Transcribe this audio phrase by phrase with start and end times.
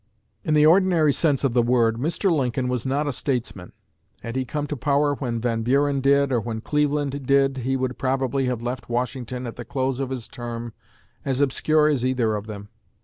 [0.43, 2.31] In the ordinary sense of the word, Mr.
[2.31, 3.71] Lincoln was not a statesman.
[4.23, 7.99] Had he come to power when Van Buren did, or when Cleveland did, he would
[7.99, 10.73] probably have left Washington at the close of his term
[11.23, 12.69] as obscure as either of them.